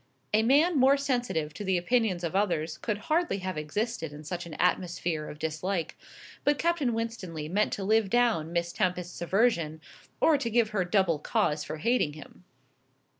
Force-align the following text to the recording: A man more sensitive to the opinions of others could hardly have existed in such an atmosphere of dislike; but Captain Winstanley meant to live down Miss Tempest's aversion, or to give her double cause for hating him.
A 0.33 0.41
man 0.41 0.79
more 0.79 0.97
sensitive 0.97 1.53
to 1.53 1.63
the 1.63 1.77
opinions 1.77 2.23
of 2.23 2.35
others 2.35 2.79
could 2.79 2.97
hardly 2.97 3.37
have 3.37 3.55
existed 3.55 4.11
in 4.11 4.23
such 4.23 4.47
an 4.47 4.55
atmosphere 4.55 5.29
of 5.29 5.37
dislike; 5.37 5.95
but 6.43 6.57
Captain 6.57 6.95
Winstanley 6.95 7.47
meant 7.47 7.71
to 7.73 7.83
live 7.83 8.09
down 8.09 8.51
Miss 8.51 8.73
Tempest's 8.73 9.21
aversion, 9.21 9.79
or 10.19 10.39
to 10.39 10.49
give 10.49 10.69
her 10.71 10.83
double 10.85 11.19
cause 11.19 11.63
for 11.63 11.77
hating 11.77 12.13
him. 12.13 12.45